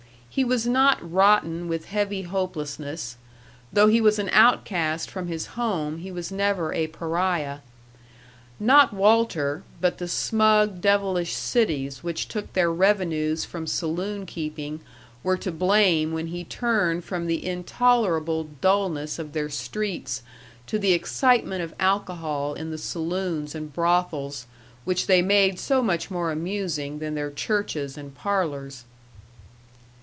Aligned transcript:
He 0.33 0.45
was 0.45 0.65
not 0.65 1.11
rotten 1.11 1.67
with 1.67 1.87
heavy 1.87 2.21
hopelessness; 2.21 3.17
though 3.73 3.87
he 3.87 3.99
was 3.99 4.17
an 4.17 4.29
outcast 4.31 5.11
from 5.11 5.27
his 5.27 5.45
home, 5.57 5.97
he 5.97 6.09
was 6.09 6.31
never 6.31 6.71
a 6.73 6.87
pariah. 6.87 7.57
Not 8.57 8.93
Walter, 8.93 9.63
but 9.81 9.97
the 9.97 10.07
smug, 10.07 10.79
devilish 10.79 11.33
cities 11.33 12.01
which 12.01 12.29
took 12.29 12.53
their 12.53 12.71
revenues 12.71 13.43
from 13.43 13.67
saloon 13.67 14.25
keeping 14.25 14.79
were 15.21 15.35
to 15.35 15.51
blame 15.51 16.13
when 16.13 16.27
he 16.27 16.45
turned 16.45 17.03
from 17.03 17.27
the 17.27 17.45
intolerable 17.45 18.47
dullness 18.61 19.19
of 19.19 19.33
their 19.33 19.49
streets 19.49 20.23
to 20.65 20.79
the 20.79 20.93
excitement 20.93 21.61
of 21.61 21.73
alcohol 21.77 22.53
in 22.53 22.71
the 22.71 22.77
saloons 22.77 23.53
and 23.53 23.73
brothels 23.73 24.45
which 24.85 25.07
they 25.07 25.21
made 25.21 25.59
so 25.59 25.83
much 25.83 26.09
more 26.09 26.31
amusing 26.31 26.99
than 26.99 27.15
their 27.15 27.31
churches 27.31 27.97
and 27.97 28.15
parlors. 28.15 28.85